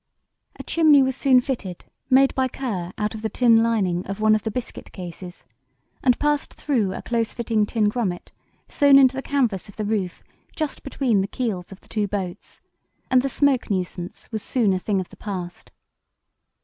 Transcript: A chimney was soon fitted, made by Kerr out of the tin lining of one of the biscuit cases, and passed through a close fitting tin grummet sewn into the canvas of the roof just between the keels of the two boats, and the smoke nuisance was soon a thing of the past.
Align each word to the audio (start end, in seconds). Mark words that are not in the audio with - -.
A 0.55 0.63
chimney 0.63 1.03
was 1.03 1.15
soon 1.15 1.41
fitted, 1.41 1.85
made 2.09 2.33
by 2.33 2.47
Kerr 2.47 2.91
out 2.97 3.13
of 3.13 3.21
the 3.21 3.29
tin 3.29 3.61
lining 3.61 4.03
of 4.07 4.19
one 4.19 4.33
of 4.33 4.41
the 4.41 4.49
biscuit 4.49 4.91
cases, 4.91 5.45
and 6.01 6.17
passed 6.17 6.55
through 6.55 6.91
a 6.93 7.03
close 7.03 7.35
fitting 7.35 7.67
tin 7.67 7.87
grummet 7.87 8.31
sewn 8.67 8.97
into 8.97 9.15
the 9.15 9.21
canvas 9.21 9.69
of 9.69 9.75
the 9.75 9.85
roof 9.85 10.23
just 10.55 10.81
between 10.81 11.21
the 11.21 11.27
keels 11.27 11.71
of 11.71 11.81
the 11.81 11.87
two 11.87 12.07
boats, 12.07 12.61
and 13.11 13.21
the 13.21 13.29
smoke 13.29 13.69
nuisance 13.69 14.27
was 14.31 14.41
soon 14.41 14.73
a 14.73 14.79
thing 14.79 14.99
of 14.99 15.09
the 15.09 15.17
past. 15.17 15.69